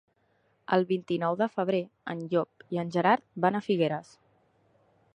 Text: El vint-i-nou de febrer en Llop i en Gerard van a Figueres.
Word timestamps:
El 0.77 0.85
vint-i-nou 0.91 1.37
de 1.41 1.49
febrer 1.57 1.83
en 2.15 2.25
Llop 2.33 2.65
i 2.77 2.83
en 2.85 2.93
Gerard 2.99 3.27
van 3.47 3.59
a 3.61 3.65
Figueres. 3.71 4.13